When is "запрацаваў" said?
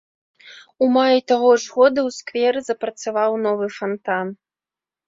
2.71-3.31